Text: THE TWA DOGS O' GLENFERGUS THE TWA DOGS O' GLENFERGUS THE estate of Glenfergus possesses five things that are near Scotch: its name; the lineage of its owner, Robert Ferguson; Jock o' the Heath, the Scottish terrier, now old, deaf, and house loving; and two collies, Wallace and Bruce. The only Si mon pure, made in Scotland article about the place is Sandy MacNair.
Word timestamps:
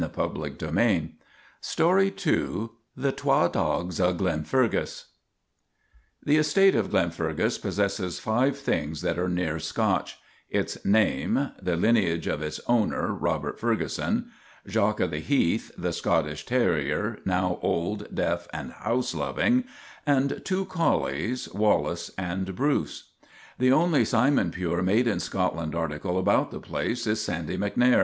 THE 0.01 0.07
TWA 0.09 0.29
DOGS 0.39 0.59
O' 0.63 1.09
GLENFERGUS 1.61 2.73
THE 2.97 3.11
TWA 3.11 3.49
DOGS 3.49 3.99
O' 3.99 4.13
GLENFERGUS 4.15 5.05
THE 6.25 6.37
estate 6.37 6.73
of 6.73 6.89
Glenfergus 6.89 7.61
possesses 7.61 8.17
five 8.17 8.57
things 8.57 9.03
that 9.03 9.19
are 9.19 9.29
near 9.29 9.59
Scotch: 9.59 10.17
its 10.49 10.83
name; 10.83 11.51
the 11.61 11.75
lineage 11.75 12.25
of 12.25 12.41
its 12.41 12.59
owner, 12.65 13.13
Robert 13.13 13.59
Ferguson; 13.59 14.31
Jock 14.65 14.99
o' 14.99 15.05
the 15.05 15.19
Heath, 15.19 15.69
the 15.77 15.93
Scottish 15.93 16.47
terrier, 16.47 17.19
now 17.23 17.59
old, 17.61 18.07
deaf, 18.15 18.47
and 18.51 18.71
house 18.73 19.13
loving; 19.13 19.65
and 20.07 20.41
two 20.43 20.65
collies, 20.65 21.47
Wallace 21.53 22.09
and 22.17 22.55
Bruce. 22.55 23.11
The 23.59 23.71
only 23.71 24.03
Si 24.03 24.31
mon 24.31 24.49
pure, 24.49 24.81
made 24.81 25.05
in 25.05 25.19
Scotland 25.19 25.75
article 25.75 26.17
about 26.17 26.49
the 26.49 26.59
place 26.59 27.05
is 27.05 27.21
Sandy 27.23 27.55
MacNair. 27.55 27.99